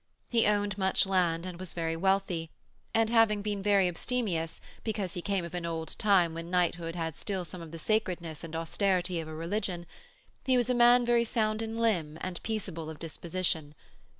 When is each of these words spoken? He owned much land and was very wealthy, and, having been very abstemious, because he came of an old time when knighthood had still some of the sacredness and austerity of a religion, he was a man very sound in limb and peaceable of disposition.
He 0.29 0.47
owned 0.47 0.79
much 0.79 1.05
land 1.05 1.45
and 1.45 1.59
was 1.59 1.73
very 1.73 1.95
wealthy, 1.95 2.49
and, 2.91 3.11
having 3.11 3.43
been 3.43 3.61
very 3.61 3.87
abstemious, 3.87 4.59
because 4.83 5.13
he 5.13 5.21
came 5.21 5.45
of 5.45 5.53
an 5.53 5.63
old 5.63 5.89
time 5.99 6.33
when 6.33 6.49
knighthood 6.49 6.95
had 6.95 7.15
still 7.15 7.45
some 7.45 7.61
of 7.61 7.69
the 7.69 7.77
sacredness 7.77 8.43
and 8.43 8.55
austerity 8.55 9.19
of 9.19 9.27
a 9.27 9.35
religion, 9.35 9.85
he 10.43 10.57
was 10.57 10.71
a 10.71 10.73
man 10.73 11.05
very 11.05 11.23
sound 11.23 11.61
in 11.61 11.77
limb 11.77 12.17
and 12.19 12.41
peaceable 12.41 12.89
of 12.89 12.97
disposition. 12.97 13.75